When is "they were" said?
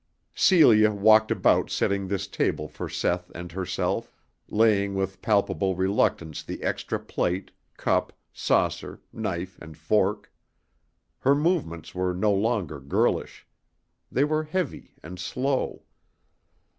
14.11-14.41